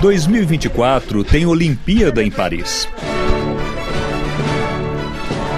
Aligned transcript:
2024 0.00 1.24
tem 1.24 1.46
Olimpíada 1.46 2.22
em 2.22 2.30
Paris. 2.30 2.88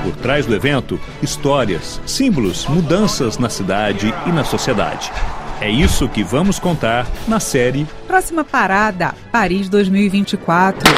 Por 0.04 0.16
trás 0.16 0.46
do 0.46 0.54
evento, 0.54 0.98
histórias, 1.22 2.00
símbolos, 2.06 2.66
mudanças 2.66 3.38
na 3.38 3.50
cidade 3.50 4.12
e 4.26 4.32
na 4.32 4.44
sociedade. 4.44 5.12
É 5.60 5.68
isso 5.68 6.08
que 6.08 6.22
vamos 6.22 6.58
contar 6.58 7.06
na 7.26 7.40
série 7.40 7.86
Próxima 8.06 8.44
Parada, 8.44 9.14
Paris 9.32 9.68
2024. 9.68 10.88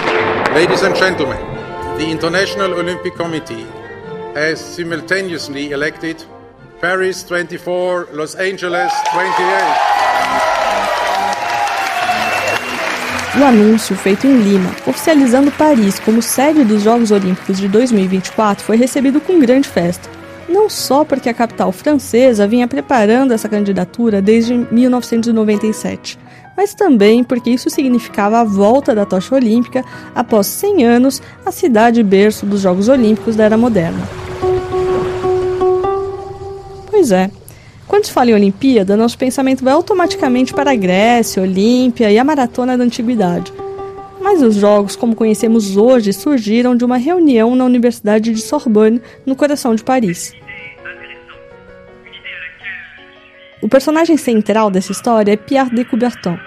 Ladies 0.54 0.82
and 0.82 0.94
gentlemen, 0.96 1.38
the 1.96 2.04
International 2.04 2.72
Olympic 2.72 3.16
Committee 3.16 3.66
has 4.36 4.60
simultaneously 4.60 5.72
elected 5.72 6.24
Paris 6.80 7.22
24, 7.28 8.08
Los 8.16 8.34
Angeles 8.36 8.90
28. 9.12 9.30
O 13.38 13.44
anúncio 13.44 13.94
feito 13.94 14.26
em 14.26 14.38
Lima, 14.38 14.70
oficializando 14.86 15.52
Paris 15.52 15.98
como 15.98 16.22
sede 16.22 16.64
dos 16.64 16.82
Jogos 16.82 17.10
Olímpicos 17.10 17.58
de 17.58 17.68
2024, 17.68 18.64
foi 18.64 18.78
recebido 18.78 19.20
com 19.20 19.38
grande 19.38 19.68
festa. 19.68 20.08
Não 20.48 20.70
só 20.70 21.04
porque 21.04 21.28
a 21.28 21.34
capital 21.34 21.70
francesa 21.70 22.48
vinha 22.48 22.66
preparando 22.66 23.34
essa 23.34 23.48
candidatura 23.48 24.22
desde 24.22 24.54
1997, 24.54 26.18
mas 26.56 26.72
também 26.72 27.22
porque 27.22 27.50
isso 27.50 27.68
significava 27.68 28.40
a 28.40 28.44
volta 28.44 28.94
da 28.94 29.04
tocha 29.04 29.34
olímpica 29.34 29.84
após 30.14 30.46
100 30.46 30.86
anos 30.86 31.22
à 31.44 31.52
cidade 31.52 32.02
berço 32.02 32.46
dos 32.46 32.62
Jogos 32.62 32.88
Olímpicos 32.88 33.36
da 33.36 33.44
Era 33.44 33.58
Moderna. 33.58 34.29
Pois 37.00 37.12
é, 37.12 37.30
quando 37.88 38.04
se 38.04 38.12
fala 38.12 38.30
em 38.30 38.34
Olimpíada, 38.34 38.94
nosso 38.94 39.16
pensamento 39.16 39.64
vai 39.64 39.72
automaticamente 39.72 40.52
para 40.52 40.72
a 40.72 40.76
Grécia, 40.76 41.42
Olímpia 41.42 42.10
e 42.10 42.18
a 42.18 42.22
maratona 42.22 42.76
da 42.76 42.84
antiguidade. 42.84 43.50
Mas 44.20 44.42
os 44.42 44.56
jogos, 44.56 44.96
como 44.96 45.16
conhecemos 45.16 45.78
hoje, 45.78 46.12
surgiram 46.12 46.76
de 46.76 46.84
uma 46.84 46.98
reunião 46.98 47.56
na 47.56 47.64
Universidade 47.64 48.34
de 48.34 48.42
Sorbonne, 48.42 49.00
no 49.24 49.34
coração 49.34 49.74
de 49.74 49.82
Paris. 49.82 50.34
O 53.62 53.68
personagem 53.70 54.18
central 54.18 54.70
dessa 54.70 54.92
história 54.92 55.32
é 55.32 55.36
Pierre 55.38 55.74
de 55.74 55.86
Coubertin. 55.86 56.38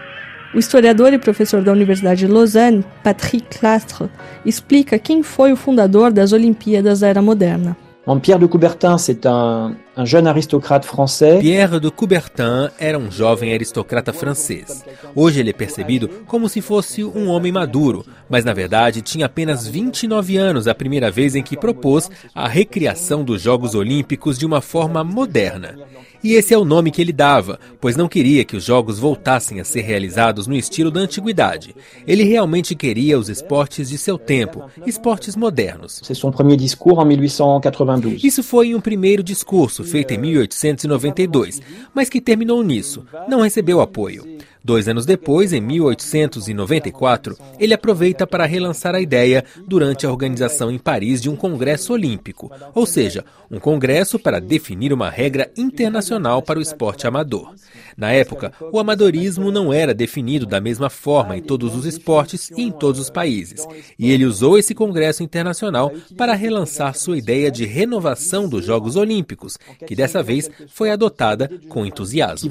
O 0.54 0.60
historiador 0.60 1.14
e 1.14 1.18
professor 1.18 1.64
da 1.64 1.72
Universidade 1.72 2.28
de 2.28 2.32
Lausanne, 2.32 2.86
Patrick 3.04 3.58
Clastre, 3.58 4.08
explica 4.46 5.00
quem 5.00 5.24
foi 5.24 5.52
o 5.52 5.56
fundador 5.58 6.12
das 6.12 6.32
Olimpíadas 6.32 7.00
da 7.00 7.08
Era 7.08 7.24
Moderna. 7.24 7.76
Pierre 8.22 8.40
de 8.40 8.48
Coubertin, 8.48 8.98
c'est 8.98 9.26
un, 9.26 9.76
un 9.96 10.06
jeune 10.06 10.28
aristocrate 10.28 10.88
français. 10.88 11.40
Pierre 11.40 11.80
de 11.80 11.92
Coubertin 11.92 12.70
era 12.80 12.98
um 12.98 13.12
jovem 13.12 13.54
aristocrata 13.54 14.12
francês. 14.12 14.84
Hoje 15.16 15.40
ele 15.40 15.52
é 15.52 15.54
percebido 15.54 16.10
como 16.26 16.50
se 16.50 16.62
fosse 16.62 17.04
um 17.04 17.28
homem 17.30 17.52
maduro, 17.52 18.06
mas 18.30 18.44
na 18.44 18.54
verdade 18.54 19.02
tinha 19.02 19.28
apenas 19.28 19.68
29 19.68 20.38
anos 20.38 20.68
a 20.68 20.74
primeira 20.74 21.12
vez 21.12 21.36
em 21.36 21.44
que 21.44 21.58
propôs 21.58 22.10
a 22.34 22.48
recriação 22.48 23.24
dos 23.24 23.42
Jogos 23.42 23.76
Olímpicos 23.76 24.40
de 24.40 24.46
uma 24.46 24.62
forma 24.62 25.04
moderna. 25.04 25.76
E 26.24 26.36
esse 26.36 26.54
é 26.54 26.58
o 26.58 26.64
nome 26.64 26.90
que 26.90 27.02
ele 27.02 27.12
dava, 27.12 27.60
pois 27.82 27.98
não 27.98 28.08
queria 28.08 28.46
que 28.46 28.56
os 28.56 28.64
jogos 28.64 28.98
voltassem 28.98 29.60
a 29.60 29.66
ser 29.66 29.82
realizados 29.82 30.48
no 30.48 30.56
estilo 30.56 30.90
da 30.90 31.02
antiguidade. 31.02 31.76
Ele 32.08 32.24
realmente 32.24 32.76
queria 32.76 33.20
os 33.20 33.28
esportes 33.28 33.90
de 33.90 33.98
seu 33.98 34.18
tempo, 34.18 34.64
esportes 34.88 35.36
modernos. 35.36 36.02
C'est 36.02 36.16
son 36.16 36.32
premier 36.32 36.56
discours 36.56 36.98
en 36.98 37.06
1892. 37.06 38.24
Isso 38.24 38.42
foi 38.42 38.74
um 38.74 38.80
primeiro 38.80 39.22
discurso 39.22 39.83
feito 39.84 40.14
em 40.14 40.18
1892, 40.18 41.62
mas 41.94 42.10
que 42.10 42.22
terminou 42.22 42.64
nisso. 42.64 43.06
Não 43.28 43.42
recebeu 43.42 43.82
apoio. 43.82 44.26
Dois 44.66 44.88
anos 44.88 45.06
depois, 45.06 45.52
em 45.52 45.60
1894, 45.60 47.38
ele 47.60 47.74
aproveita 47.74 48.26
para 48.26 48.46
relançar 48.46 48.96
a 48.96 49.02
ideia 49.02 49.44
durante 49.68 50.06
a 50.06 50.10
organização 50.10 50.72
em 50.72 50.78
Paris 50.78 51.22
de 51.22 51.30
um 51.30 51.36
congresso 51.36 51.92
olímpico, 51.92 52.50
ou 52.74 52.86
seja, 52.86 53.26
um 53.52 53.60
congresso 53.60 54.18
para 54.18 54.40
definir 54.40 54.94
uma 54.94 55.10
regra 55.10 55.52
internacional 55.58 56.42
para 56.42 56.60
o 56.60 56.62
esporte 56.62 57.06
amador. 57.06 57.54
Na 57.98 58.14
época, 58.14 58.54
o 58.72 58.80
amadorismo 58.80 59.52
não 59.52 59.74
era 59.74 59.94
definido 59.94 60.46
da 60.46 60.62
mesma 60.62 60.90
forma 60.90 61.36
em 61.36 61.42
todos 61.42 61.76
os 61.76 61.86
esportes 61.86 62.50
e 62.52 62.62
em 62.62 62.72
todos 62.72 63.02
os 63.02 63.10
países, 63.10 63.68
e 64.00 64.12
ele 64.12 64.26
usou 64.26 64.58
esse 64.58 64.74
congresso 64.74 65.24
internacional 65.24 65.92
para 66.18 66.34
relançar 66.34 66.96
sua 66.96 67.18
ideia 67.18 67.52
de 67.52 67.66
renovação 67.66 68.48
dos 68.48 68.64
Jogos 68.64 68.96
Olímpicos, 68.96 69.58
que 69.86 69.94
dessa 69.94 70.24
vez 70.24 70.50
foi 70.70 70.90
adotada 70.90 71.50
com 71.68 71.86
entusiasmo. 71.86 72.50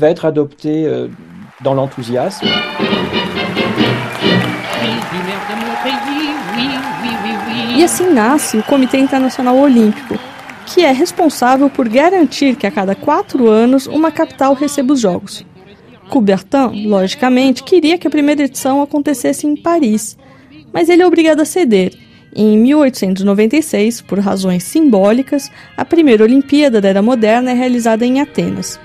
Dans 1.63 1.75
l'enthousiasme. 1.75 2.49
E 7.77 7.85
assim 7.85 8.13
nasce 8.13 8.59
o 8.59 8.63
Comitê 8.63 8.99
Internacional 8.99 9.57
Olímpico, 9.57 10.19
que 10.67 10.83
é 10.83 10.93
responsável 10.93 11.71
por 11.71 11.89
garantir 11.89 12.57
que 12.57 12.67
a 12.67 12.71
cada 12.71 12.95
quatro 12.95 13.49
anos 13.49 13.87
uma 13.87 14.11
capital 14.11 14.55
receba 14.55 14.93
os 14.93 15.01
Jogos. 15.01 15.45
Coubertin, 16.11 16.87
logicamente, 16.87 17.63
queria 17.63 17.97
que 17.97 18.07
a 18.07 18.11
primeira 18.11 18.43
edição 18.43 18.83
acontecesse 18.83 19.47
em 19.47 19.57
Paris, 19.57 20.17
mas 20.73 20.89
ele 20.89 21.03
é 21.03 21.07
obrigado 21.07 21.41
a 21.41 21.45
ceder. 21.45 21.93
Em 22.35 22.57
1896, 22.59 24.01
por 24.03 24.19
razões 24.19 24.63
simbólicas, 24.65 25.51
a 25.77 25.85
primeira 25.85 26.25
Olimpíada 26.25 26.81
da 26.81 26.89
Era 26.89 27.03
Moderna 27.03 27.51
é 27.51 27.55
realizada 27.55 28.07
em 28.07 28.21
Atenas. 28.21 28.79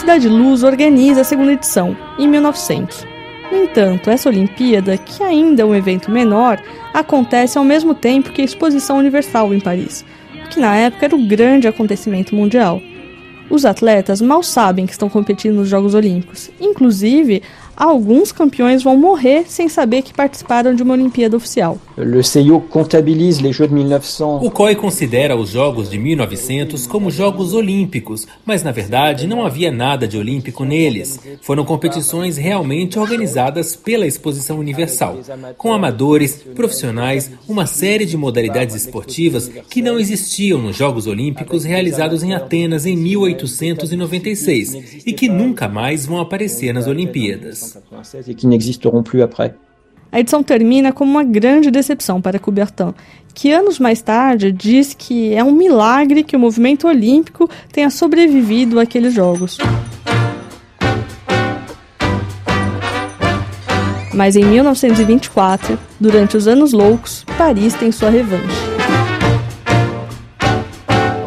Cidade 0.00 0.30
Luz 0.30 0.62
organiza 0.62 1.20
a 1.20 1.24
segunda 1.24 1.52
edição, 1.52 1.94
em 2.18 2.26
1900. 2.26 3.06
No 3.52 3.64
entanto, 3.64 4.08
essa 4.08 4.30
Olimpíada, 4.30 4.96
que 4.96 5.22
ainda 5.22 5.60
é 5.60 5.64
um 5.64 5.74
evento 5.74 6.10
menor, 6.10 6.58
acontece 6.94 7.58
ao 7.58 7.64
mesmo 7.64 7.94
tempo 7.94 8.32
que 8.32 8.40
a 8.40 8.44
Exposição 8.44 8.96
Universal 8.96 9.52
em 9.52 9.60
Paris, 9.60 10.02
que 10.50 10.58
na 10.58 10.74
época 10.74 11.04
era 11.04 11.14
o 11.14 11.28
grande 11.28 11.68
acontecimento 11.68 12.34
mundial. 12.34 12.80
Os 13.50 13.66
atletas 13.66 14.22
mal 14.22 14.42
sabem 14.42 14.86
que 14.86 14.92
estão 14.92 15.10
competindo 15.10 15.56
nos 15.56 15.68
Jogos 15.68 15.94
Olímpicos. 15.94 16.50
Inclusive, 16.58 17.42
alguns 17.76 18.32
campeões 18.32 18.82
vão 18.82 18.96
morrer 18.96 19.44
sem 19.50 19.68
saber 19.68 20.00
que 20.00 20.14
participaram 20.14 20.74
de 20.74 20.82
uma 20.82 20.94
Olimpíada 20.94 21.36
oficial. 21.36 21.78
Le 22.02 22.22
CIO 22.22 22.60
comptabilise 22.60 23.42
les 23.42 23.52
Jeux 23.52 23.68
de 23.68 23.74
1900 23.74 24.42
O 24.42 24.50
COI 24.50 24.74
considera 24.74 25.36
os 25.36 25.50
Jogos 25.50 25.90
de 25.90 25.98
1900 25.98 26.86
como 26.86 27.10
Jogos 27.10 27.54
Olímpicos, 27.54 28.26
mas 28.44 28.62
na 28.62 28.72
verdade 28.72 29.26
não 29.26 29.44
havia 29.44 29.70
nada 29.70 30.08
de 30.08 30.16
olímpico 30.16 30.64
neles. 30.64 31.20
Foram 31.42 31.64
competições 31.64 32.36
realmente 32.36 32.98
organizadas 32.98 33.76
pela 33.76 34.06
Exposição 34.06 34.58
Universal, 34.58 35.18
com 35.56 35.72
amadores, 35.72 36.42
profissionais, 36.54 37.30
uma 37.48 37.66
série 37.66 38.06
de 38.06 38.16
modalidades 38.16 38.74
esportivas 38.74 39.50
que 39.68 39.82
não 39.82 39.98
existiam 39.98 40.60
nos 40.60 40.76
Jogos 40.76 41.06
Olímpicos 41.06 41.64
realizados 41.64 42.22
em 42.22 42.32
Atenas 42.32 42.86
em 42.86 42.96
1896 42.96 45.04
e 45.06 45.12
que 45.12 45.28
nunca 45.28 45.68
mais 45.68 46.06
vão 46.06 46.20
aparecer 46.20 46.72
nas 46.72 46.86
Olimpíadas. 46.86 47.78
et 48.26 48.34
qui 48.34 48.46
n'existeront 48.46 49.02
plus 49.02 49.22
après. 49.22 49.54
A 50.12 50.18
edição 50.18 50.42
termina 50.42 50.92
como 50.92 51.12
uma 51.12 51.22
grande 51.22 51.70
decepção 51.70 52.20
para 52.20 52.38
Coubertin, 52.38 52.92
que 53.32 53.52
anos 53.52 53.78
mais 53.78 54.02
tarde 54.02 54.50
diz 54.50 54.92
que 54.92 55.32
é 55.34 55.44
um 55.44 55.52
milagre 55.52 56.24
que 56.24 56.34
o 56.34 56.38
movimento 56.38 56.88
olímpico 56.88 57.48
tenha 57.72 57.90
sobrevivido 57.90 58.80
àqueles 58.80 59.14
jogos. 59.14 59.58
Mas 64.12 64.34
em 64.34 64.44
1924, 64.44 65.78
durante 65.98 66.36
os 66.36 66.48
Anos 66.48 66.72
Loucos, 66.72 67.24
Paris 67.38 67.74
tem 67.74 67.92
sua 67.92 68.10
revanche. 68.10 68.69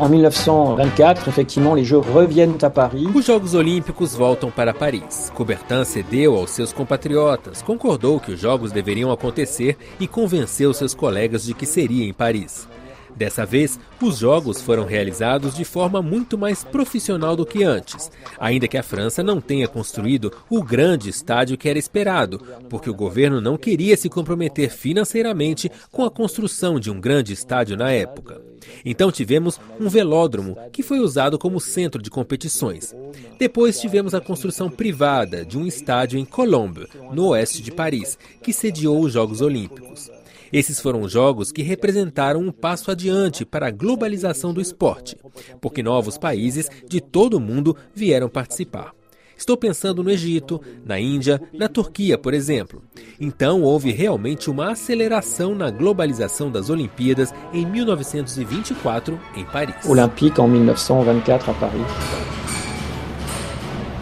En 0.03 0.09
1924, 0.09 1.29
effectivement, 1.29 1.75
les 1.75 1.85
Jeux 1.85 1.99
reviennent 1.99 2.57
à 2.61 2.69
Paris. 2.69 3.07
Os 3.15 3.25
Jogos 3.25 3.55
Olímpicos 3.55 4.13
voltam 4.13 4.51
para 4.51 4.73
Paris. 4.73 5.31
Coubertin 5.33 5.85
cedeu 5.85 6.35
aos 6.35 6.49
seus 6.49 6.73
compatriotas, 6.73 7.61
concordou 7.61 8.19
que 8.19 8.33
os 8.33 8.39
Jogos 8.41 8.73
deveriam 8.73 9.13
acontecer 9.13 9.77
e 10.01 10.05
convenceu 10.05 10.73
seus 10.73 10.93
colegas 10.93 11.45
de 11.45 11.53
que 11.53 11.65
seria 11.65 12.03
em 12.03 12.11
Paris. 12.11 12.67
Dessa 13.15 13.45
vez, 13.45 13.79
os 14.01 14.17
jogos 14.17 14.61
foram 14.61 14.85
realizados 14.85 15.55
de 15.55 15.63
forma 15.63 16.01
muito 16.01 16.37
mais 16.37 16.63
profissional 16.63 17.35
do 17.35 17.45
que 17.45 17.63
antes, 17.63 18.11
ainda 18.39 18.67
que 18.67 18.77
a 18.77 18.83
França 18.83 19.21
não 19.21 19.39
tenha 19.39 19.67
construído 19.67 20.31
o 20.49 20.63
grande 20.63 21.09
estádio 21.09 21.57
que 21.57 21.69
era 21.69 21.77
esperado, 21.77 22.39
porque 22.69 22.89
o 22.89 22.95
governo 22.95 23.39
não 23.39 23.57
queria 23.57 23.95
se 23.95 24.09
comprometer 24.09 24.69
financeiramente 24.71 25.71
com 25.91 26.03
a 26.03 26.11
construção 26.11 26.79
de 26.79 26.89
um 26.89 26.99
grande 26.99 27.33
estádio 27.33 27.77
na 27.77 27.91
época. 27.91 28.41
Então 28.83 29.11
tivemos 29.11 29.59
um 29.79 29.89
velódromo 29.89 30.57
que 30.71 30.81
foi 30.81 30.99
usado 30.99 31.37
como 31.37 31.59
centro 31.59 32.01
de 32.01 32.09
competições. 32.09 32.95
Depois 33.37 33.79
tivemos 33.79 34.13
a 34.13 34.21
construção 34.21 34.69
privada 34.69 35.45
de 35.45 35.57
um 35.57 35.67
estádio 35.67 36.17
em 36.17 36.25
Colombes, 36.25 36.87
no 37.11 37.27
oeste 37.27 37.61
de 37.61 37.71
Paris, 37.71 38.17
que 38.41 38.53
sediou 38.53 39.01
os 39.01 39.13
Jogos 39.13 39.41
Olímpicos. 39.41 40.09
Esses 40.53 40.79
foram 40.79 41.09
jogos 41.09 41.51
que 41.51 41.63
representaram 41.63 42.39
um 42.39 42.51
passo 42.51 42.91
adiante 42.91 43.43
para 43.43 43.67
a 43.67 43.71
globalização 43.71 44.53
do 44.53 44.61
esporte, 44.61 45.17
porque 45.59 45.81
novos 45.81 46.15
países 46.15 46.69
de 46.87 47.01
todo 47.01 47.37
o 47.37 47.39
mundo 47.39 47.75
vieram 47.95 48.29
participar. 48.29 48.93
Estou 49.35 49.57
pensando 49.57 50.03
no 50.03 50.11
Egito, 50.11 50.61
na 50.85 50.99
Índia, 50.99 51.41
na 51.51 51.67
Turquia, 51.67 52.19
por 52.19 52.35
exemplo. 52.35 52.83
Então 53.19 53.63
houve 53.63 53.91
realmente 53.91 54.47
uma 54.47 54.73
aceleração 54.73 55.55
na 55.55 55.71
globalização 55.71 56.51
das 56.51 56.69
Olimpíadas 56.69 57.33
em 57.51 57.65
1924 57.65 59.19
em 59.35 59.45
Paris. 59.45 59.75
Olympique 59.87 60.39
em 60.39 60.47
1924 60.47 61.49
a 61.49 61.53
Paris. 61.55 62.42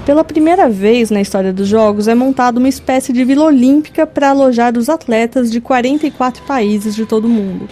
Pela 0.06 0.24
primeira 0.24 0.68
vez 0.68 1.12
na 1.12 1.22
história 1.22 1.54
dos 1.54 1.68
Jogos, 1.68 2.08
é 2.08 2.16
montada 2.16 2.58
uma 2.58 2.68
espécie 2.68 3.14
de 3.14 3.24
vila 3.24 3.46
olímpica 3.46 4.08
para 4.08 4.32
alojar 4.32 4.76
os 4.76 4.90
atletas 4.90 5.52
de 5.52 5.62
44 5.62 6.44
países 6.44 6.96
de 6.96 7.06
todo 7.06 7.26
o 7.26 7.30
mundo. 7.30 7.70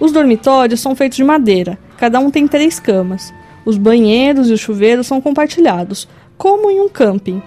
Os 0.00 0.12
dormitórios 0.12 0.80
são 0.80 0.96
feitos 0.96 1.16
de 1.16 1.24
madeira, 1.24 1.78
cada 1.98 2.18
um 2.18 2.30
tem 2.30 2.48
três 2.48 2.80
camas. 2.80 3.34
Os 3.66 3.76
banheiros 3.76 4.48
e 4.48 4.54
os 4.54 4.60
chuveiros 4.60 5.06
são 5.06 5.20
compartilhados, 5.20 6.08
como 6.38 6.70
em 6.70 6.80
um 6.80 6.88
camping. 6.88 7.42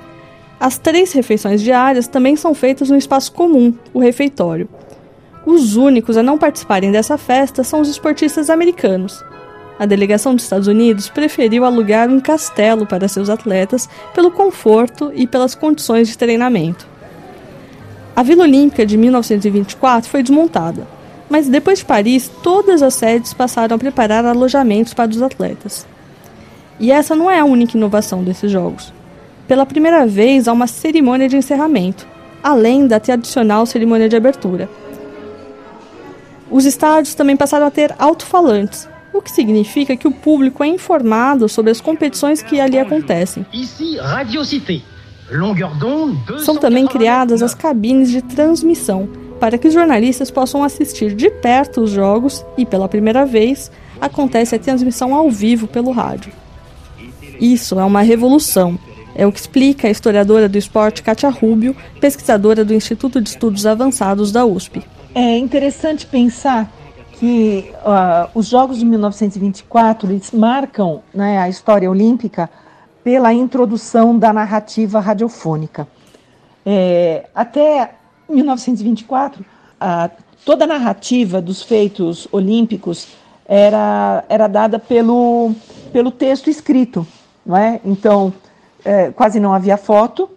As 0.59 0.77
três 0.77 1.11
refeições 1.11 1.61
diárias 1.61 2.07
também 2.07 2.35
são 2.35 2.53
feitas 2.53 2.89
no 2.91 2.97
espaço 2.97 3.31
comum, 3.31 3.73
o 3.91 3.99
refeitório. 3.99 4.69
Os 5.47 5.75
únicos 5.75 6.15
a 6.15 6.23
não 6.23 6.37
participarem 6.37 6.91
dessa 6.91 7.17
festa 7.17 7.63
são 7.63 7.81
os 7.81 7.89
esportistas 7.89 8.51
americanos. 8.51 9.21
A 9.77 9.85
delegação 9.85 10.33
dos 10.33 10.45
Estados 10.45 10.67
Unidos 10.67 11.09
preferiu 11.09 11.65
alugar 11.65 12.09
um 12.09 12.19
castelo 12.19 12.85
para 12.85 13.07
seus 13.07 13.29
atletas 13.29 13.89
pelo 14.13 14.31
conforto 14.31 15.11
e 15.13 15.27
pelas 15.27 15.53
condições 15.53 16.07
de 16.07 16.17
treinamento. 16.17 16.87
A 18.15 18.23
Vila 18.23 18.43
Olímpica 18.43 18.85
de 18.85 18.95
1924 18.95 20.09
foi 20.09 20.23
desmontada, 20.23 20.87
mas 21.29 21.49
depois 21.49 21.79
de 21.79 21.85
Paris, 21.85 22.31
todas 22.41 22.81
as 22.81 22.93
sedes 22.93 23.33
passaram 23.33 23.75
a 23.75 23.79
preparar 23.79 24.25
alojamentos 24.25 24.93
para 24.93 25.11
os 25.11 25.21
atletas. 25.21 25.85
E 26.79 26.91
essa 26.91 27.13
não 27.13 27.29
é 27.29 27.39
a 27.39 27.45
única 27.45 27.75
inovação 27.75 28.23
desses 28.23 28.49
jogos. 28.49 28.93
Pela 29.45 29.65
primeira 29.65 30.05
vez, 30.07 30.47
há 30.47 30.53
uma 30.53 30.67
cerimônia 30.67 31.27
de 31.27 31.35
encerramento, 31.35 32.07
além 32.41 32.87
da 32.87 32.99
tradicional 32.99 33.65
cerimônia 33.65 34.07
de 34.07 34.15
abertura. 34.15 34.69
Os 36.49 36.63
estádios 36.63 37.15
também 37.15 37.35
passaram 37.35 37.67
a 37.67 37.71
ter 37.71 37.93
alto-falantes, 37.99 38.87
o 39.17 39.21
que 39.21 39.31
significa 39.31 39.95
que 39.95 40.07
o 40.07 40.11
público 40.11 40.63
é 40.63 40.67
informado 40.67 41.47
sobre 41.47 41.71
as 41.71 41.81
competições 41.81 42.41
que 42.41 42.59
ali 42.59 42.77
acontecem. 42.77 43.45
São 46.43 46.57
também 46.57 46.85
criadas 46.85 47.41
as 47.41 47.53
cabines 47.53 48.11
de 48.11 48.21
transmissão, 48.21 49.09
para 49.39 49.57
que 49.57 49.67
os 49.67 49.73
jornalistas 49.73 50.29
possam 50.29 50.63
assistir 50.63 51.13
de 51.13 51.29
perto 51.29 51.81
os 51.81 51.91
jogos 51.91 52.45
e, 52.57 52.65
pela 52.65 52.87
primeira 52.87 53.25
vez, 53.25 53.71
acontece 53.99 54.55
a 54.55 54.59
transmissão 54.59 55.13
ao 55.15 55.29
vivo 55.29 55.67
pelo 55.67 55.91
rádio. 55.91 56.31
Isso 57.39 57.79
é 57.79 57.83
uma 57.83 58.01
revolução. 58.01 58.77
É 59.13 59.25
o 59.25 59.31
que 59.31 59.39
explica 59.39 59.87
a 59.87 59.91
historiadora 59.91 60.49
do 60.49 60.57
esporte 60.57 61.01
Katia 61.01 61.29
Rubio, 61.29 61.75
pesquisadora 62.01 62.65
do 62.65 62.73
Instituto 62.73 63.21
de 63.21 63.29
Estudos 63.29 63.65
Avançados 63.65 64.31
da 64.31 64.45
USP. 64.45 64.83
É 65.13 65.37
interessante 65.37 66.05
pensar 66.05 66.69
que 67.19 67.73
uh, 67.77 68.29
os 68.33 68.47
Jogos 68.47 68.77
de 68.77 68.85
1924 68.85 70.11
eles 70.11 70.31
marcam 70.31 71.01
né, 71.13 71.37
a 71.37 71.49
história 71.49 71.89
olímpica 71.89 72.49
pela 73.03 73.33
introdução 73.33 74.17
da 74.17 74.33
narrativa 74.33 74.99
radiofônica. 74.99 75.87
É, 76.65 77.27
até 77.33 77.95
1924, 78.27 79.41
uh, 79.41 80.11
toda 80.43 80.65
a 80.65 80.67
narrativa 80.67 81.41
dos 81.41 81.61
feitos 81.61 82.27
olímpicos 82.31 83.07
era, 83.47 84.23
era 84.27 84.47
dada 84.47 84.79
pelo, 84.79 85.53
pelo 85.93 86.11
texto 86.11 86.49
escrito, 86.49 87.05
não 87.45 87.55
é? 87.55 87.79
Então, 87.85 88.33
é, 88.83 89.11
quase 89.11 89.39
não 89.39 89.53
havia 89.53 89.77
foto, 89.77 90.29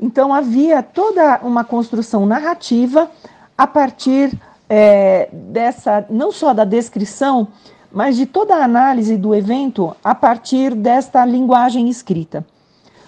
então 0.00 0.32
havia 0.32 0.82
toda 0.82 1.40
uma 1.42 1.64
construção 1.64 2.26
narrativa 2.26 3.10
a 3.56 3.66
partir 3.66 4.32
é, 4.68 5.28
dessa, 5.32 6.06
não 6.08 6.32
só 6.32 6.52
da 6.52 6.64
descrição, 6.64 7.48
mas 7.92 8.16
de 8.16 8.26
toda 8.26 8.56
a 8.56 8.64
análise 8.64 9.16
do 9.16 9.34
evento 9.34 9.94
a 10.02 10.14
partir 10.14 10.74
desta 10.74 11.24
linguagem 11.24 11.88
escrita. 11.88 12.44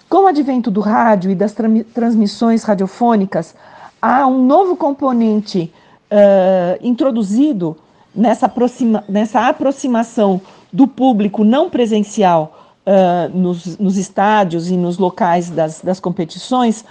Com 0.08 0.24
o 0.24 0.26
advento 0.28 0.70
do 0.70 0.80
rádio 0.80 1.30
e 1.30 1.34
das 1.34 1.52
tra 1.52 1.68
transmissões 1.92 2.62
radiofônicas, 2.62 3.54
há 4.00 4.26
um 4.26 4.44
novo 4.46 4.76
componente 4.76 5.72
uh, 6.10 6.78
introduzido 6.80 7.76
nessa, 8.14 8.46
aproxima 8.46 9.02
nessa 9.08 9.48
aproximação 9.48 10.40
do 10.72 10.86
público 10.86 11.42
não 11.42 11.68
presencial 11.68 12.56
uh, 12.86 13.36
nos, 13.36 13.76
nos, 13.78 13.96
estádios 13.96 14.70
e 14.70 14.76
nos 14.76 14.98
locais 14.98 15.50
das, 15.50 15.80
das 15.80 15.98
competições, 15.98 16.84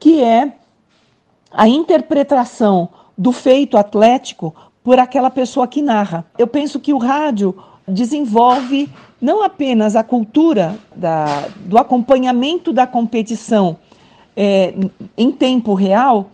que 0.00 0.22
é 0.22 0.52
a 1.52 1.68
interpretação 1.68 2.88
do 3.16 3.32
feito 3.32 3.76
atlético 3.76 4.54
por 4.82 4.98
aquela 4.98 5.30
pessoa 5.30 5.66
que 5.66 5.80
narra. 5.80 6.24
Eu 6.38 6.46
penso 6.46 6.80
que 6.80 6.92
o 6.92 6.98
rádio 6.98 7.56
desenvolve 7.86 8.88
não 9.20 9.42
apenas 9.42 9.94
a 9.94 10.02
cultura 10.02 10.76
da, 10.94 11.48
do 11.64 11.78
acompanhamento 11.78 12.72
da 12.72 12.86
competição 12.86 13.76
é, 14.36 14.74
em 15.16 15.30
tempo 15.30 15.74
real, 15.74 16.30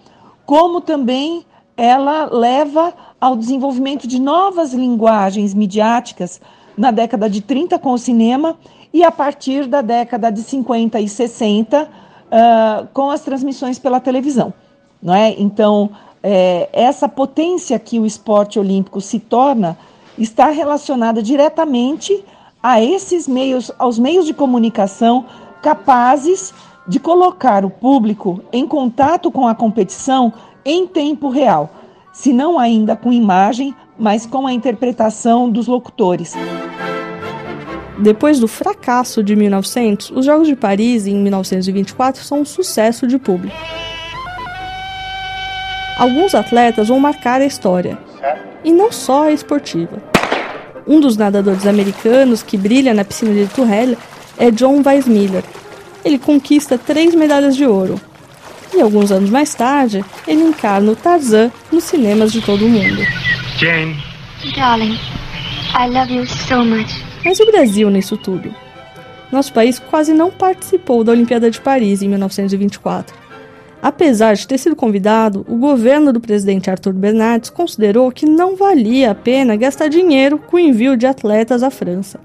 como 0.47 0.81
também 0.81 1.45
ela 1.77 2.25
leva 2.33 2.95
ao 3.21 3.37
desenvolvimento 3.37 4.07
de 4.07 4.21
novas 4.21 4.73
linguagens 4.73 5.53
midiáticas 5.53 6.41
na 6.77 6.91
década 6.91 7.29
de 7.29 7.41
30 7.41 7.79
com 7.79 7.93
o 7.93 7.99
cinema 7.99 8.57
e 8.93 9.05
a 9.05 9.11
partir 9.11 9.67
da 9.67 9.83
década 9.83 10.31
de 10.31 10.43
50 10.43 11.01
e 11.01 11.09
60 11.09 11.83
uh, 11.83 11.89
ah, 12.31 12.87
com 12.93 13.11
as 13.11 13.21
transmissões 13.21 13.79
pela 13.79 14.01
televisão. 14.01 14.55
Não 15.03 15.15
é? 15.15 15.35
Então, 15.39 15.91
é, 16.23 16.69
essa 16.73 17.09
potência 17.09 17.79
que 17.79 17.99
o 17.99 18.07
esporte 18.07 18.59
olímpico 18.59 19.01
se 19.01 19.19
torna 19.19 19.79
está 20.17 20.51
relacionada 20.51 21.23
diretamente 21.23 22.25
a 22.63 22.83
esses 22.83 23.29
meios, 23.29 23.71
aos 23.79 23.99
meios 23.99 24.27
de 24.27 24.35
comunicação 24.35 25.25
capazes 25.63 26.53
de 26.87 26.99
colocar 26.99 27.65
o 27.65 27.71
público 27.71 28.41
em 28.53 28.67
contato 28.67 29.31
com 29.31 29.47
a 29.47 29.55
competição 29.55 30.33
em 30.65 30.87
tempo 30.87 31.29
real, 31.29 31.71
se 32.13 32.33
não 32.33 32.59
ainda 32.59 32.97
com 32.97 33.13
imagem, 33.13 33.75
mas 33.99 34.27
com 34.27 34.47
a 34.47 34.53
interpretação 34.53 35.51
dos 35.51 35.67
locutores. 35.67 36.35
Depois 37.99 38.39
do 38.39 38.47
fracasso 38.47 39.23
de 39.23 39.35
1900, 39.35 40.11
os 40.13 40.25
Jogos 40.25 40.47
de 40.47 40.55
Paris 40.55 41.07
em 41.07 41.17
1924 41.17 42.23
são 42.23 42.41
um 42.41 42.45
sucesso 42.45 43.07
de 43.07 43.19
público 43.19 43.57
alguns 45.99 46.35
atletas 46.35 46.89
vão 46.89 47.01
marcar 47.01 47.41
a 47.41 47.47
história. 47.47 47.99
E 48.65 48.73
não 48.73 48.93
só 48.93 49.25
a 49.25 49.33
esportiva. 49.33 50.01
Um 50.87 51.01
dos 51.01 51.17
nadadores 51.17 51.67
americanos 51.67 52.43
que 52.43 52.57
brilha 52.57 52.95
na 52.95 53.05
piscina 53.05 53.35
de 53.35 53.47
Turrell 53.53 53.97
é 54.39 54.51
John 54.51 54.83
Weissmiller. 54.85 55.45
Ele 56.05 56.19
conquista 56.19 56.79
três 56.79 57.15
medalhas 57.15 57.57
de 57.57 57.67
ouro. 57.67 58.01
E 58.75 58.81
alguns 58.81 59.11
anos 59.11 59.29
mais 59.29 59.55
tarde, 59.55 60.05
ele 60.27 60.43
encarna 60.43 60.93
o 60.93 60.97
Tarzan 60.97 61.51
nos 61.73 61.85
cinemas 61.85 62.33
de 62.33 62.41
todo 62.41 62.65
o 62.65 62.69
mundo. 62.69 63.03
Jane. 63.59 63.97
Darling, 64.55 64.99
I 65.75 65.89
love 65.89 66.15
you 66.15 66.27
so 66.27 66.65
much. 66.65 66.89
Mas 67.25 67.41
o 67.41 67.47
Brasil 67.47 67.91
nisso 67.91 68.17
tudo? 68.17 68.55
Nosso 69.33 69.53
país 69.53 69.79
quase 69.79 70.15
não 70.15 70.31
participou 70.31 71.03
da 71.03 71.13
Olimpíada 71.13 71.51
de 71.51 71.61
Paris 71.61 72.03
em 72.03 72.09
1924 72.09 73.28
Apesar 73.81 74.35
de 74.35 74.47
ter 74.47 74.59
sido 74.59 74.75
convidado, 74.75 75.47
o 75.49 75.57
governo 75.57 76.13
do 76.13 76.21
presidente 76.21 76.69
Arthur 76.69 76.93
Bernardes 76.93 77.49
considerou 77.49 78.11
que 78.11 78.27
não 78.27 78.57
valia 78.57 79.13
a 79.13 79.15
pena 79.15 79.55
gastar 79.55 79.89
dinheiro 79.89 80.39
com 80.39 80.57
o 80.57 80.61
envio 80.61 80.97
de 80.97 81.07
atletas 81.07 81.63
à 81.63 81.71
França. 81.71 82.19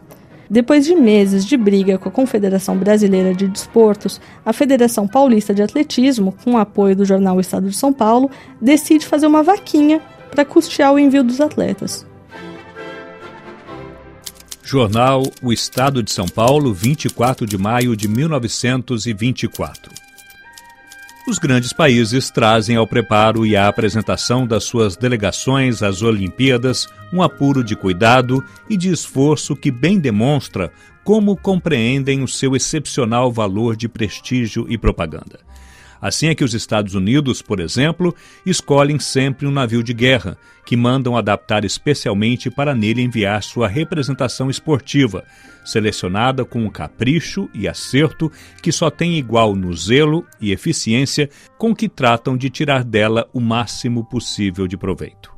Depois 0.50 0.86
de 0.86 0.96
meses 0.96 1.46
de 1.46 1.56
briga 1.56 1.98
com 1.98 2.10
a 2.10 2.12
Confederação 2.12 2.78
Brasileira 2.78 3.34
de 3.34 3.48
Desportos, 3.48 4.20
a 4.46 4.52
Federação 4.52 5.08
Paulista 5.08 5.54
de 5.54 5.62
Atletismo, 5.62 6.36
com 6.44 6.54
o 6.54 6.58
apoio 6.58 6.96
do 6.96 7.06
jornal 7.06 7.40
Estado 7.40 7.70
de 7.70 7.76
São 7.76 7.94
Paulo, 7.94 8.30
decide 8.60 9.06
fazer 9.06 9.28
uma 9.28 9.44
vaquinha 9.44 10.02
para 10.32 10.44
custear 10.44 10.94
o 10.94 11.00
envio 11.00 11.24
dos 11.24 11.40
atletas. 11.40 12.06
Jornal 14.64 15.24
O 15.42 15.54
Estado 15.54 16.02
de 16.02 16.12
São 16.12 16.28
Paulo, 16.28 16.74
24 16.74 17.46
de 17.46 17.58
maio 17.58 17.96
de 17.96 18.08
1924. 18.08 20.03
Os 21.26 21.40
grandes 21.40 21.72
países 21.72 22.30
trazem 22.30 22.76
ao 22.76 22.86
preparo 22.86 23.46
e 23.46 23.56
à 23.56 23.70
apresentação 23.70 24.46
das 24.46 24.66
suas 24.66 24.98
delegações 24.98 25.82
às 25.82 26.02
Olimpíadas 26.02 26.86
um 27.14 27.22
apuro 27.22 27.64
de 27.64 27.78
cuidado 27.78 28.44
e 28.70 28.76
de 28.76 28.92
esforço 28.92 29.56
que 29.56 29.72
bem 29.72 29.98
demonstra 29.98 30.70
como 31.02 31.38
compreendem 31.38 32.22
o 32.24 32.28
seu 32.28 32.58
excepcional 32.58 33.32
valor 33.32 33.78
de 33.78 33.88
prestígio 33.88 34.66
e 34.68 34.78
propaganda. 34.78 35.40
Assim 36.04 36.28
é 36.28 36.36
que 36.36 36.44
os 36.44 36.54
Estados 36.54 36.96
Unidos, 36.96 37.42
por 37.42 37.62
exemplo, 37.62 38.14
escolhem 38.46 39.00
sempre 39.00 39.48
um 39.48 39.52
navio 39.52 39.82
de 39.82 39.94
guerra, 39.94 40.38
que 40.66 40.76
mandam 40.76 41.16
adaptar 41.16 41.64
especialmente 41.64 42.52
para 42.52 42.76
nele 42.76 43.02
enviar 43.02 43.42
sua 43.42 43.70
representação 43.70 44.50
esportiva, 44.50 45.24
selecionada 45.64 46.44
com 46.44 46.60
um 46.66 46.70
capricho 46.70 47.50
e 47.54 47.70
acerto 47.70 48.30
que 48.62 48.70
só 48.70 48.90
tem 48.90 49.18
igual 49.18 49.56
no 49.56 49.74
zelo 49.74 50.28
e 50.42 50.52
eficiência 50.52 51.30
com 51.58 51.74
que 51.74 51.88
tratam 51.88 52.36
de 52.36 52.50
tirar 52.50 52.84
dela 52.84 53.26
o 53.32 53.40
máximo 53.40 54.04
possível 54.04 54.68
de 54.68 54.76
proveito. 54.76 55.33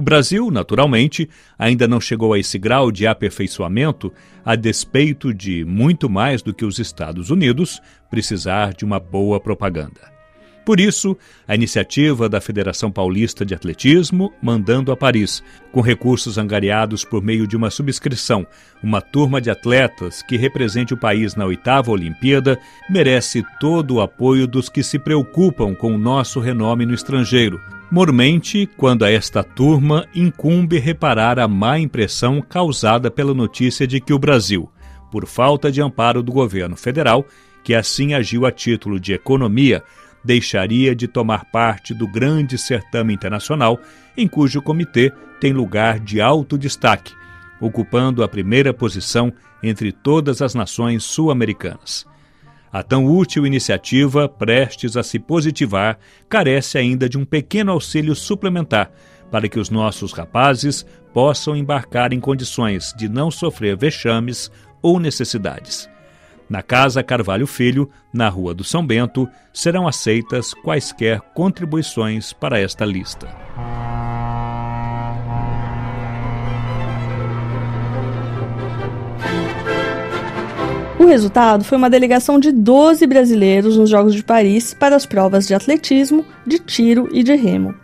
O 0.00 0.02
Brasil, 0.02 0.50
naturalmente, 0.50 1.28
ainda 1.58 1.86
não 1.86 2.00
chegou 2.00 2.32
a 2.32 2.38
esse 2.38 2.58
grau 2.58 2.90
de 2.90 3.06
aperfeiçoamento, 3.06 4.10
a 4.42 4.56
despeito 4.56 5.34
de, 5.34 5.62
muito 5.62 6.08
mais 6.08 6.40
do 6.40 6.54
que 6.54 6.64
os 6.64 6.78
Estados 6.78 7.28
Unidos, 7.28 7.82
precisar 8.08 8.72
de 8.72 8.82
uma 8.82 8.98
boa 8.98 9.38
propaganda. 9.38 10.10
Por 10.64 10.80
isso, 10.80 11.14
a 11.46 11.54
iniciativa 11.54 12.30
da 12.30 12.40
Federação 12.40 12.90
Paulista 12.90 13.44
de 13.44 13.54
Atletismo, 13.54 14.32
mandando 14.40 14.90
a 14.90 14.96
Paris, 14.96 15.42
com 15.70 15.82
recursos 15.82 16.38
angariados 16.38 17.04
por 17.04 17.22
meio 17.22 17.46
de 17.46 17.54
uma 17.54 17.68
subscrição, 17.68 18.46
uma 18.82 19.02
turma 19.02 19.38
de 19.38 19.50
atletas 19.50 20.22
que 20.22 20.38
represente 20.38 20.94
o 20.94 20.98
país 20.98 21.34
na 21.34 21.44
oitava 21.44 21.90
Olimpíada, 21.90 22.58
merece 22.88 23.44
todo 23.60 23.96
o 23.96 24.00
apoio 24.00 24.46
dos 24.46 24.70
que 24.70 24.82
se 24.82 24.98
preocupam 24.98 25.74
com 25.74 25.94
o 25.94 25.98
nosso 25.98 26.40
renome 26.40 26.86
no 26.86 26.94
estrangeiro. 26.94 27.60
Mormente, 27.90 28.70
quando 28.76 29.04
a 29.04 29.10
esta 29.10 29.42
turma 29.42 30.06
incumbe 30.14 30.78
reparar 30.78 31.40
a 31.40 31.48
má 31.48 31.76
impressão 31.76 32.40
causada 32.40 33.10
pela 33.10 33.34
notícia 33.34 33.84
de 33.84 34.00
que 34.00 34.12
o 34.12 34.18
Brasil, 34.18 34.70
por 35.10 35.26
falta 35.26 35.72
de 35.72 35.82
amparo 35.82 36.22
do 36.22 36.30
governo 36.30 36.76
federal, 36.76 37.26
que 37.64 37.74
assim 37.74 38.14
agiu 38.14 38.46
a 38.46 38.52
título 38.52 39.00
de 39.00 39.12
economia, 39.12 39.82
deixaria 40.24 40.94
de 40.94 41.08
tomar 41.08 41.46
parte 41.46 41.92
do 41.92 42.06
grande 42.06 42.56
certame 42.56 43.12
internacional, 43.12 43.80
em 44.16 44.28
cujo 44.28 44.62
comitê 44.62 45.12
tem 45.40 45.52
lugar 45.52 45.98
de 45.98 46.20
alto 46.20 46.56
destaque, 46.56 47.12
ocupando 47.60 48.22
a 48.22 48.28
primeira 48.28 48.72
posição 48.72 49.32
entre 49.60 49.90
todas 49.90 50.40
as 50.40 50.54
nações 50.54 51.02
sul-americanas. 51.02 52.06
A 52.72 52.82
tão 52.82 53.06
útil 53.06 53.46
iniciativa, 53.46 54.28
prestes 54.28 54.96
a 54.96 55.02
se 55.02 55.18
positivar, 55.18 55.98
carece 56.28 56.78
ainda 56.78 57.08
de 57.08 57.18
um 57.18 57.24
pequeno 57.24 57.72
auxílio 57.72 58.14
suplementar 58.14 58.90
para 59.30 59.48
que 59.48 59.58
os 59.58 59.70
nossos 59.70 60.12
rapazes 60.12 60.84
possam 61.12 61.56
embarcar 61.56 62.12
em 62.12 62.20
condições 62.20 62.92
de 62.96 63.08
não 63.08 63.30
sofrer 63.30 63.76
vexames 63.76 64.50
ou 64.82 64.98
necessidades. 64.98 65.88
Na 66.48 66.62
Casa 66.62 67.02
Carvalho 67.02 67.46
Filho, 67.46 67.88
na 68.12 68.28
Rua 68.28 68.52
do 68.52 68.64
São 68.64 68.84
Bento, 68.84 69.28
serão 69.52 69.86
aceitas 69.86 70.52
quaisquer 70.52 71.20
contribuições 71.32 72.32
para 72.32 72.58
esta 72.58 72.84
lista. 72.84 73.28
O 81.00 81.06
resultado 81.06 81.64
foi 81.64 81.78
uma 81.78 81.88
delegação 81.88 82.38
de 82.38 82.52
12 82.52 83.06
brasileiros 83.06 83.78
nos 83.78 83.88
Jogos 83.88 84.14
de 84.14 84.22
Paris 84.22 84.74
para 84.74 84.94
as 84.94 85.06
provas 85.06 85.46
de 85.46 85.54
atletismo, 85.54 86.26
de 86.46 86.58
tiro 86.58 87.08
e 87.10 87.22
de 87.22 87.34
remo. 87.34 87.74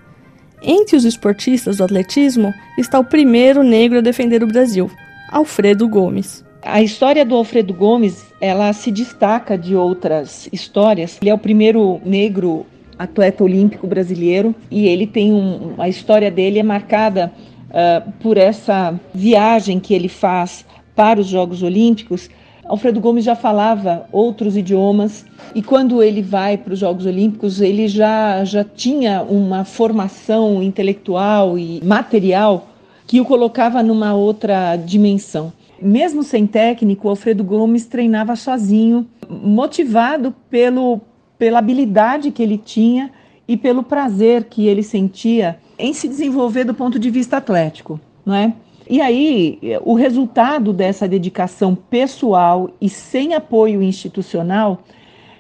Entre 0.62 0.94
os 0.94 1.02
esportistas 1.06 1.78
do 1.78 1.84
atletismo 1.84 2.52
está 2.76 2.98
o 2.98 3.04
primeiro 3.04 3.62
negro 3.62 3.96
a 3.96 4.02
defender 4.02 4.42
o 4.42 4.46
Brasil, 4.46 4.90
Alfredo 5.32 5.88
Gomes. 5.88 6.44
A 6.60 6.82
história 6.82 7.24
do 7.24 7.34
Alfredo 7.34 7.72
Gomes, 7.72 8.22
ela 8.38 8.70
se 8.74 8.92
destaca 8.92 9.56
de 9.56 9.74
outras 9.74 10.46
histórias. 10.52 11.16
Ele 11.22 11.30
é 11.30 11.34
o 11.34 11.38
primeiro 11.38 11.98
negro 12.04 12.66
atleta 12.98 13.42
olímpico 13.42 13.86
brasileiro 13.86 14.54
e 14.70 14.86
ele 14.86 15.06
tem 15.06 15.32
um, 15.32 15.72
a 15.78 15.88
história 15.88 16.30
dele 16.30 16.58
é 16.58 16.62
marcada 16.62 17.32
uh, 17.70 18.12
por 18.20 18.36
essa 18.36 19.00
viagem 19.14 19.80
que 19.80 19.94
ele 19.94 20.10
faz 20.10 20.66
para 20.94 21.18
os 21.18 21.26
Jogos 21.26 21.62
Olímpicos. 21.62 22.28
Alfredo 22.68 23.00
Gomes 23.00 23.24
já 23.24 23.36
falava 23.36 24.06
outros 24.10 24.56
idiomas 24.56 25.24
e 25.54 25.62
quando 25.62 26.02
ele 26.02 26.20
vai 26.20 26.56
para 26.56 26.72
os 26.72 26.78
Jogos 26.78 27.06
Olímpicos, 27.06 27.60
ele 27.60 27.86
já, 27.86 28.44
já 28.44 28.64
tinha 28.64 29.22
uma 29.22 29.64
formação 29.64 30.62
intelectual 30.62 31.56
e 31.56 31.80
material 31.84 32.68
que 33.06 33.20
o 33.20 33.24
colocava 33.24 33.82
numa 33.82 34.14
outra 34.14 34.76
dimensão. 34.76 35.52
Mesmo 35.80 36.22
sem 36.22 36.46
técnico, 36.46 37.08
Alfredo 37.08 37.44
Gomes 37.44 37.86
treinava 37.86 38.34
sozinho, 38.34 39.06
motivado 39.28 40.34
pelo, 40.50 41.00
pela 41.38 41.60
habilidade 41.60 42.32
que 42.32 42.42
ele 42.42 42.58
tinha 42.58 43.12
e 43.46 43.56
pelo 43.56 43.82
prazer 43.82 44.44
que 44.44 44.66
ele 44.66 44.82
sentia 44.82 45.58
em 45.78 45.92
se 45.92 46.08
desenvolver 46.08 46.64
do 46.64 46.74
ponto 46.74 46.98
de 46.98 47.10
vista 47.10 47.36
atlético, 47.36 48.00
não 48.24 48.34
é? 48.34 48.52
E 48.88 49.00
aí, 49.00 49.58
o 49.82 49.94
resultado 49.94 50.72
dessa 50.72 51.08
dedicação 51.08 51.74
pessoal 51.74 52.70
e 52.80 52.88
sem 52.88 53.34
apoio 53.34 53.82
institucional 53.82 54.80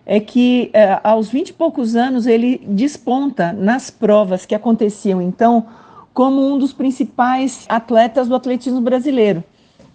é 0.04 0.18
que 0.20 0.70
eh, 0.72 1.00
aos 1.02 1.28
20 1.28 1.48
e 1.48 1.52
poucos 1.52 1.96
anos 1.96 2.26
ele 2.26 2.60
desponta 2.66 3.52
nas 3.52 3.90
provas 3.90 4.46
que 4.46 4.54
aconteciam 4.54 5.20
então 5.20 5.66
como 6.14 6.46
um 6.46 6.58
dos 6.58 6.72
principais 6.72 7.66
atletas 7.68 8.28
do 8.28 8.34
atletismo 8.34 8.80
brasileiro 8.80 9.42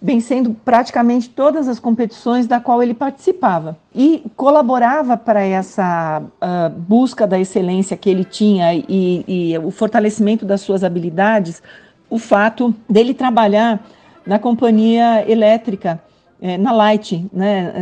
vencendo 0.02 0.56
praticamente 0.64 1.30
todas 1.30 1.68
as 1.68 1.78
competições 1.78 2.48
da 2.48 2.58
qual 2.58 2.82
ele 2.82 2.92
participava. 2.92 3.76
E 3.94 4.24
colaborava 4.34 5.16
para 5.16 5.44
essa 5.44 6.20
uh, 6.20 6.70
busca 6.70 7.24
da 7.24 7.38
excelência 7.38 7.96
que 7.96 8.10
ele 8.10 8.24
tinha 8.24 8.74
e, 8.74 9.24
e 9.28 9.58
o 9.58 9.70
fortalecimento 9.70 10.44
das 10.44 10.60
suas 10.60 10.82
habilidades, 10.82 11.62
o 12.12 12.18
fato 12.18 12.74
dele 12.86 13.14
trabalhar 13.14 13.80
na 14.26 14.38
companhia 14.38 15.24
elétrica, 15.26 15.98
eh, 16.42 16.58
na 16.58 16.70
Light, 16.70 17.26
né, 17.32 17.72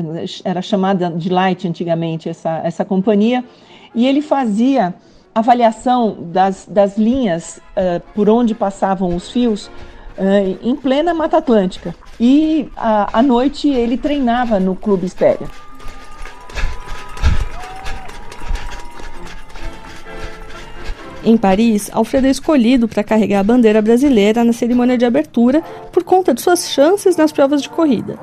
era 0.45 0.63
chamada 0.63 1.11
de 1.11 1.29
Light 1.29 1.67
antigamente 1.67 2.29
essa, 2.29 2.61
essa 2.63 2.85
companhia, 2.85 3.45
e 3.93 4.07
ele 4.07 4.23
fazia 4.23 4.95
avaliação 5.35 6.17
das, 6.33 6.65
das 6.71 6.97
linhas 6.97 7.59
uh, 7.77 8.01
por 8.15 8.29
onde 8.29 8.55
passavam 8.55 9.17
os 9.17 9.31
fios 9.31 9.67
uh, 9.67 10.59
em 10.63 10.77
plena 10.77 11.13
Mata 11.13 11.39
Atlântica. 11.39 11.93
E 12.21 12.69
à 12.77 13.23
noite 13.23 13.69
ele 13.69 13.97
treinava 13.97 14.61
no 14.61 14.77
Clube 14.77 15.07
Espéria. 15.07 15.49
Em 21.23 21.37
Paris, 21.37 21.91
Alfredo 21.93 22.27
é 22.27 22.31
escolhido 22.31 22.89
para 22.89 23.05
carregar 23.05 23.41
a 23.41 23.45
bandeira 23.45 23.83
brasileira 23.83 24.43
na 24.43 24.55
cerimônia 24.55 24.97
de 24.97 25.05
abertura 25.05 25.63
por 25.93 26.03
conta 26.03 26.33
de 26.33 26.41
suas 26.41 26.71
chances 26.71 27.17
nas 27.17 27.31
provas 27.31 27.61
de 27.61 27.69
corrida. 27.69 28.19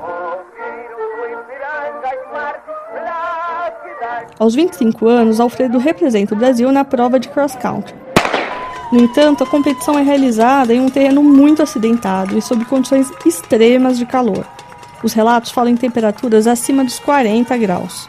Aos 4.38 4.54
25 4.54 5.06
anos, 5.06 5.38
Alfredo 5.38 5.78
representa 5.78 6.34
o 6.34 6.38
Brasil 6.38 6.70
na 6.72 6.84
prova 6.84 7.20
de 7.20 7.28
cross 7.28 7.54
country. 7.54 7.94
No 8.90 9.00
entanto, 9.00 9.44
a 9.44 9.46
competição 9.46 9.98
é 9.98 10.02
realizada 10.02 10.74
em 10.74 10.80
um 10.80 10.88
terreno 10.88 11.22
muito 11.22 11.62
acidentado 11.62 12.36
e 12.36 12.42
sob 12.42 12.64
condições 12.64 13.12
extremas 13.24 13.98
de 13.98 14.06
calor. 14.06 14.46
Os 15.02 15.12
relatos 15.12 15.52
falam 15.52 15.72
em 15.72 15.76
temperaturas 15.76 16.46
acima 16.46 16.84
dos 16.84 16.98
40 16.98 17.56
graus. 17.58 18.08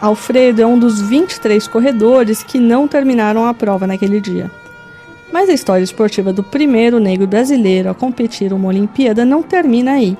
Alfredo 0.00 0.62
é 0.62 0.66
um 0.66 0.78
dos 0.78 0.98
23 0.98 1.68
corredores 1.68 2.42
que 2.42 2.58
não 2.58 2.88
terminaram 2.88 3.44
a 3.46 3.52
prova 3.52 3.86
naquele 3.86 4.18
dia. 4.18 4.50
Mas 5.30 5.50
a 5.50 5.52
história 5.52 5.84
esportiva 5.84 6.32
do 6.32 6.42
primeiro 6.42 6.98
negro 6.98 7.26
brasileiro 7.26 7.90
a 7.90 7.94
competir 7.94 8.52
uma 8.52 8.68
Olimpíada 8.68 9.26
não 9.26 9.42
termina 9.42 9.92
aí. 9.92 10.16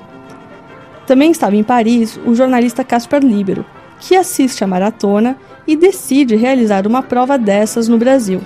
Também 1.07 1.31
estava 1.31 1.55
em 1.55 1.63
Paris 1.63 2.19
o 2.23 2.35
jornalista 2.35 2.83
Casper 2.83 3.23
Libero, 3.23 3.65
que 3.99 4.15
assiste 4.15 4.63
a 4.63 4.67
maratona 4.67 5.35
e 5.65 5.75
decide 5.75 6.35
realizar 6.35 6.85
uma 6.85 7.01
prova 7.01 7.37
dessas 7.37 7.87
no 7.87 7.97
Brasil. 7.97 8.41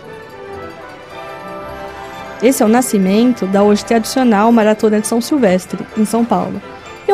Esse 2.41 2.63
é 2.63 2.65
o 2.65 2.69
nascimento 2.69 3.45
da 3.45 3.61
hoje 3.61 3.83
tradicional 3.83 4.51
Maratona 4.51 5.01
de 5.01 5.07
São 5.07 5.19
Silvestre, 5.19 5.85
em 5.97 6.05
São 6.05 6.23
Paulo. 6.23 6.61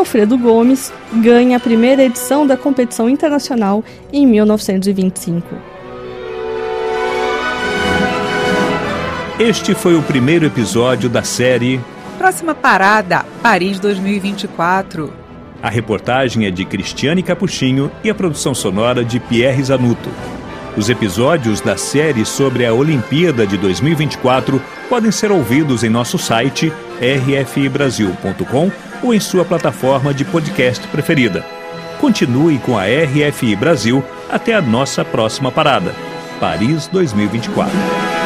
Alfredo 0.01 0.35
Gomes 0.35 0.91
ganha 1.13 1.57
a 1.57 1.59
primeira 1.59 2.03
edição 2.03 2.47
da 2.47 2.57
competição 2.57 3.07
internacional 3.07 3.83
em 4.11 4.25
1925. 4.25 5.47
Este 9.37 9.75
foi 9.75 9.95
o 9.95 10.01
primeiro 10.01 10.43
episódio 10.43 11.07
da 11.07 11.21
série 11.21 11.79
Próxima 12.17 12.55
parada, 12.55 13.23
Paris 13.43 13.79
2024. 13.79 15.13
A 15.61 15.69
reportagem 15.69 16.47
é 16.47 16.51
de 16.51 16.65
Cristiane 16.65 17.21
Capuchinho 17.21 17.91
e 18.03 18.09
a 18.09 18.15
produção 18.15 18.55
sonora 18.55 19.05
de 19.05 19.19
Pierre 19.19 19.63
Zanuto. 19.63 20.09
Os 20.75 20.89
episódios 20.89 21.61
da 21.61 21.77
série 21.77 22.25
sobre 22.25 22.65
a 22.65 22.73
Olimpíada 22.73 23.45
de 23.45 23.55
2024 23.55 24.59
podem 24.89 25.11
ser 25.11 25.31
ouvidos 25.31 25.83
em 25.83 25.89
nosso 25.89 26.17
site 26.17 26.73
rfibrasil.com 26.99 28.90
ou 29.01 29.13
em 29.13 29.19
sua 29.19 29.43
plataforma 29.45 30.13
de 30.13 30.25
podcast 30.25 30.87
preferida. 30.87 31.45
Continue 31.99 32.57
com 32.59 32.77
a 32.77 32.83
RFI 32.85 33.55
Brasil 33.55 34.03
até 34.29 34.53
a 34.53 34.61
nossa 34.61 35.05
próxima 35.05 35.51
parada, 35.51 35.93
Paris 36.39 36.87
2024. 36.87 38.20